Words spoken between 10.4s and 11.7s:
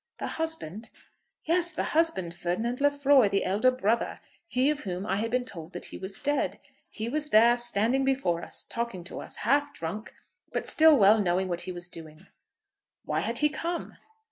but still well knowing what